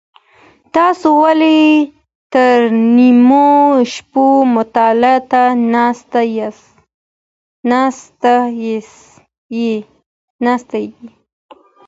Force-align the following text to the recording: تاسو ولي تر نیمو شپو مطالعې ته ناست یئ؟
تاسو 0.75 1.07
ولي 1.23 1.59
تر 2.33 2.57
نیمو 2.95 3.49
شپو 3.93 4.25
مطالعې 4.55 5.17
ته 5.31 5.43
ناست 10.47 10.73
یئ؟ 10.73 10.97